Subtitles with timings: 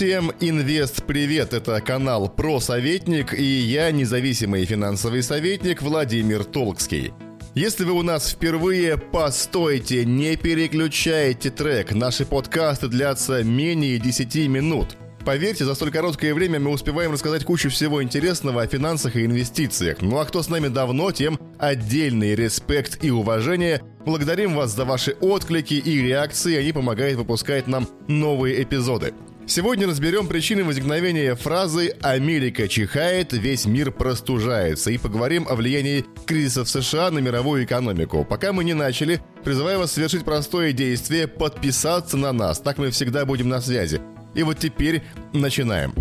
[0.00, 1.52] Всем инвест привет!
[1.52, 7.12] Это канал Про Советник и я независимый финансовый советник Владимир Толкский.
[7.54, 11.92] Если вы у нас впервые, постойте, не переключайте трек.
[11.92, 14.96] Наши подкасты длятся менее 10 минут.
[15.26, 19.98] Поверьте, за столь короткое время мы успеваем рассказать кучу всего интересного о финансах и инвестициях.
[20.00, 23.82] Ну а кто с нами давно, тем отдельный респект и уважение.
[24.06, 29.12] Благодарим вас за ваши отклики и реакции, они помогают выпускать нам новые эпизоды.
[29.50, 36.64] Сегодня разберем причины возникновения фразы «Америка чихает, весь мир простужается» и поговорим о влиянии кризиса
[36.64, 38.24] в США на мировую экономику.
[38.24, 43.24] Пока мы не начали, призываю вас совершить простое действие– подписаться на нас, так мы всегда
[43.24, 44.00] будем на связи.
[44.36, 45.94] И вот теперь начинаем.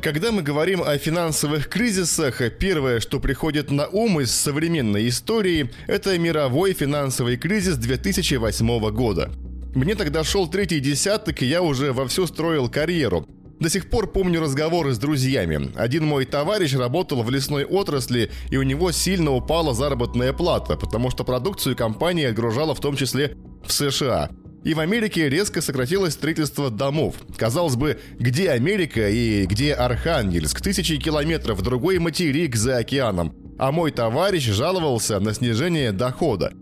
[0.00, 6.18] Когда мы говорим о финансовых кризисах, первое, что приходит на ум из современной истории, это
[6.18, 9.30] мировой финансовый кризис 2008 года.
[9.74, 13.26] Мне тогда шел третий десяток, и я уже вовсю строил карьеру.
[13.60, 15.72] До сих пор помню разговоры с друзьями.
[15.74, 21.10] Один мой товарищ работал в лесной отрасли, и у него сильно упала заработная плата, потому
[21.10, 24.30] что продукцию компания отгружала в том числе в США.
[24.64, 27.16] И в Америке резко сократилось строительство домов.
[27.36, 30.60] Казалось бы, где Америка и где Архангельск?
[30.60, 33.34] Тысячи километров, другой материк за океаном.
[33.58, 36.52] А мой товарищ жаловался на снижение дохода.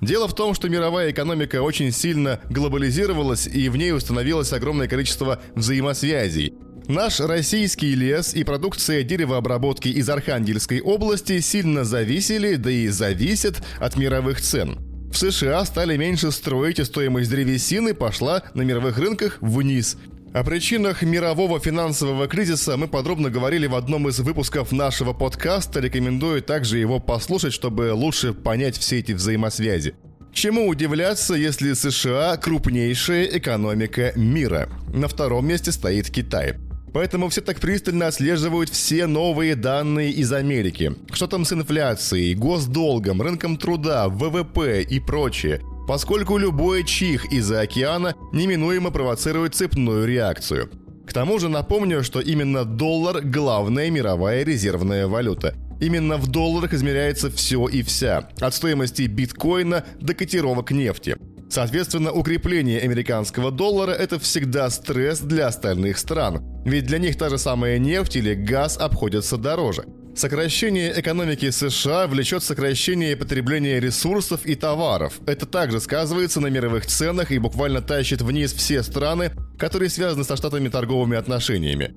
[0.00, 5.40] Дело в том, что мировая экономика очень сильно глобализировалась и в ней установилось огромное количество
[5.54, 6.54] взаимосвязей.
[6.88, 13.96] Наш российский лес и продукция деревообработки из Архангельской области сильно зависели, да и зависят от
[13.96, 14.78] мировых цен.
[15.12, 19.96] В США стали меньше строить, и стоимость древесины пошла на мировых рынках вниз.
[20.32, 25.80] О причинах мирового финансового кризиса мы подробно говорили в одном из выпусков нашего подкаста.
[25.80, 29.96] Рекомендую также его послушать, чтобы лучше понять все эти взаимосвязи.
[30.32, 34.68] Чему удивляться, если США– крупнейшая экономика мира?
[34.94, 36.54] На втором месте стоит Китай.
[36.92, 40.94] Поэтому все так пристально отслеживают все новые данные из Америки.
[41.12, 48.14] Что там с инфляцией, госдолгом, рынком труда, ВВП и прочее поскольку любой чих из-за океана
[48.32, 50.70] неминуемо провоцирует цепную реакцию.
[51.06, 55.54] К тому же напомню, что именно доллар– главная мировая резервная валюта.
[55.80, 61.16] Именно в долларах измеряется все и вся, от стоимости биткоина до котировок нефти.
[61.48, 66.44] Соответственно, укрепление американского доллара– это всегда стресс для остальных стран.
[66.64, 69.84] Ведь для них та же самая нефть или газ обходятся дороже–
[70.14, 75.20] Сокращение экономики США влечет сокращение потребления ресурсов и товаров.
[75.26, 80.36] Это также сказывается на мировых ценах и буквально тащит вниз все страны, которые связаны со
[80.36, 81.94] штатами торговыми отношениями.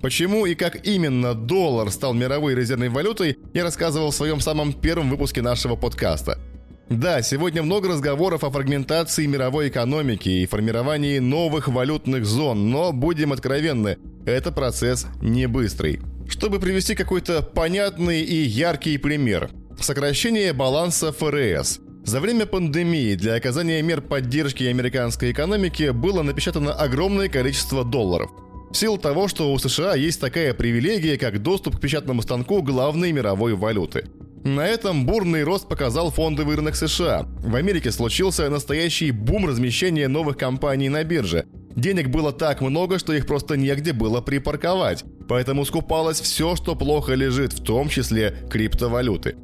[0.00, 5.10] Почему и как именно доллар стал мировой резервной валютой, я рассказывал в своем самом первом
[5.10, 6.38] выпуске нашего подкаста.
[6.88, 13.32] Да, сегодня много разговоров о фрагментации мировой экономики и формировании новых валютных зон, но будем
[13.32, 16.00] откровенны, это процесс не быстрый.
[16.28, 19.50] Чтобы привести какой-то понятный и яркий пример.
[19.80, 21.80] Сокращение баланса ФРС.
[22.04, 28.30] За время пандемии для оказания мер поддержки американской экономики было напечатано огромное количество долларов.
[28.70, 33.12] В силу того, что у США есть такая привилегия, как доступ к печатному станку главной
[33.12, 34.06] мировой валюты.
[34.44, 37.26] На этом бурный рост показал фондовый рынок США.
[37.40, 41.46] В Америке случился настоящий бум размещения новых компаний на бирже.
[41.74, 45.04] Денег было так много, что их просто негде было припарковать.
[45.28, 49.36] Поэтому скупалось все, что плохо лежит, в том числе криптовалюты.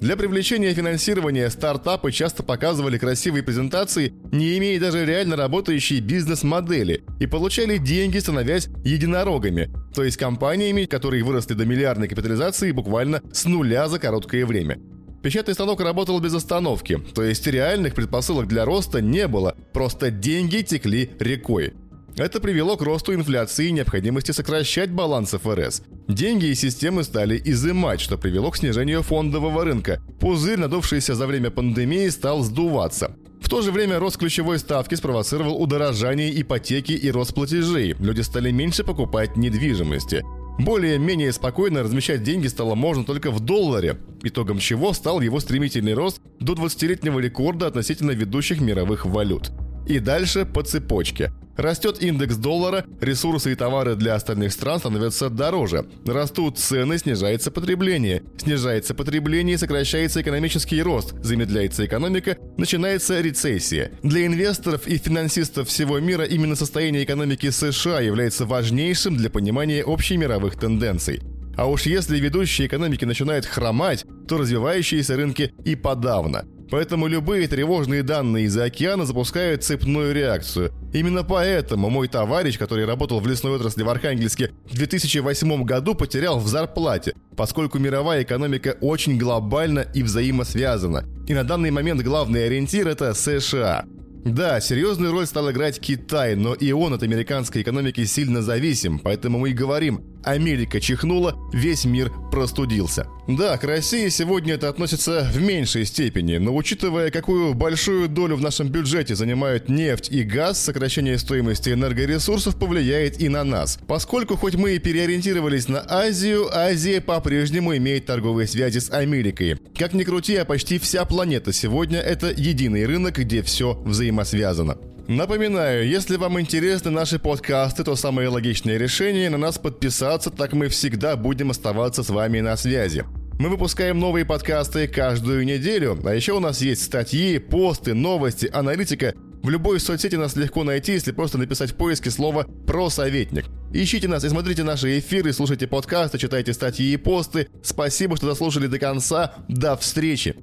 [0.00, 7.26] Для привлечения финансирования стартапы часто показывали красивые презентации, не имея даже реально работающей бизнес-модели, и
[7.26, 13.88] получали деньги, становясь единорогами, то есть компаниями, которые выросли до миллиардной капитализации буквально с нуля
[13.88, 14.78] за короткое время.
[15.22, 20.62] Печатный станок работал без остановки, то есть реальных предпосылок для роста не было, просто деньги
[20.62, 21.74] текли рекой.
[22.20, 25.82] Это привело к росту инфляции и необходимости сокращать баланс ФРС.
[26.06, 30.02] Деньги и системы стали изымать, что привело к снижению фондового рынка.
[30.20, 33.16] Пузырь, надувшийся за время пандемии, стал сдуваться.
[33.40, 37.96] В то же время рост ключевой ставки спровоцировал удорожание ипотеки и рост платежей.
[37.98, 40.22] Люди стали меньше покупать недвижимости.
[40.58, 46.20] Более-менее спокойно размещать деньги стало можно только в долларе, итогом чего стал его стремительный рост
[46.38, 49.52] до 20-летнего рекорда относительно ведущих мировых валют.
[49.88, 51.32] И дальше по цепочке.
[51.60, 55.84] Растет индекс доллара, ресурсы и товары для остальных стран становятся дороже.
[56.06, 58.22] Растут цены, снижается потребление.
[58.38, 63.92] Снижается потребление, сокращается экономический рост, замедляется экономика, начинается рецессия.
[64.02, 70.58] Для инвесторов и финансистов всего мира именно состояние экономики США является важнейшим для понимания общемировых
[70.58, 71.20] тенденций.
[71.58, 76.46] А уж если ведущие экономики начинают хромать, то развивающиеся рынки и подавно.
[76.70, 80.72] Поэтому любые тревожные данные из океана запускают цепную реакцию.
[80.92, 86.38] Именно поэтому мой товарищ, который работал в лесной отрасли в Архангельске, в 2008 году потерял
[86.38, 91.04] в зарплате, поскольку мировая экономика очень глобальна и взаимосвязана.
[91.26, 93.84] И на данный момент главный ориентир– это США.
[94.24, 99.38] Да, серьезную роль стал играть Китай, но и он от американской экономики сильно зависим, поэтому
[99.38, 103.06] мы и говорим, Америка чихнула, весь мир простудился.
[103.26, 108.40] Да, к России сегодня это относится в меньшей степени, но учитывая, какую большую долю в
[108.40, 113.78] нашем бюджете занимают нефть и газ, сокращение стоимости энергоресурсов повлияет и на нас.
[113.86, 119.58] Поскольку хоть мы и переориентировались на Азию, Азия по-прежнему имеет торговые связи с Америкой.
[119.78, 124.78] Как ни крути, а почти вся планета сегодня это единый рынок, где все взаимосвязано.
[125.10, 130.68] Напоминаю, если вам интересны наши подкасты, то самое логичное решение на нас подписаться, так мы
[130.68, 133.04] всегда будем оставаться с вами на связи.
[133.40, 139.12] Мы выпускаем новые подкасты каждую неделю, а еще у нас есть статьи, посты, новости, аналитика.
[139.42, 143.46] В любой соцсети нас легко найти, если просто написать в поиске слово «просоветник».
[143.72, 147.48] Ищите нас и смотрите наши эфиры, слушайте подкасты, читайте статьи и посты.
[147.64, 149.34] Спасибо, что дослушали до конца.
[149.48, 150.36] До встречи!